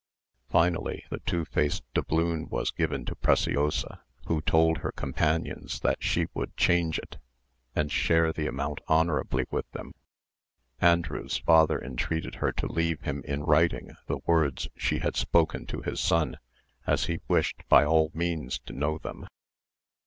Finally, 0.49 1.03
the 1.11 1.19
two 1.27 1.45
faced 1.45 1.83
doubloon 1.93 2.47
was 2.49 2.71
given 2.71 3.05
to 3.05 3.13
Preciosa, 3.13 4.01
who 4.25 4.41
told 4.41 4.79
her 4.79 4.91
companions 4.91 5.79
that 5.81 6.01
she 6.01 6.25
would 6.33 6.57
change 6.57 6.97
it, 6.97 7.17
and 7.75 7.91
share 7.91 8.33
the 8.33 8.47
amount 8.47 8.79
honourably 8.89 9.45
with 9.51 9.69
them. 9.73 9.93
Andrew's 10.79 11.37
father 11.37 11.77
intreated 11.77 12.33
her 12.41 12.51
to 12.51 12.65
leave 12.65 13.01
him 13.01 13.21
in 13.27 13.43
writing 13.43 13.91
the 14.07 14.17
words 14.25 14.67
she 14.75 14.97
had 14.97 15.15
spoken 15.15 15.67
to 15.67 15.83
his 15.83 15.99
son, 15.99 16.37
as 16.87 17.05
he 17.05 17.21
wished 17.27 17.61
by 17.69 17.85
all 17.85 18.09
means 18.15 18.57
to 18.57 18.73
know 18.73 18.97
them. 18.97 19.27